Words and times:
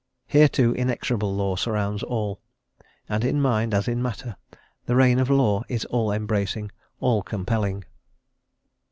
Here, 0.25 0.47
too, 0.47 0.73
inexorable 0.73 1.31
law 1.35 1.55
surrounds 1.57 2.01
all, 2.01 2.41
and 3.07 3.23
in 3.23 3.39
mind, 3.39 3.71
as 3.71 3.87
in 3.87 4.01
matter, 4.01 4.35
the 4.87 4.95
"reign 4.95 5.19
of 5.19 5.29
law" 5.29 5.63
Is 5.69 5.85
all 5.85 6.11
embracing, 6.11 6.71
all 6.99 7.21
compelling. 7.21 7.83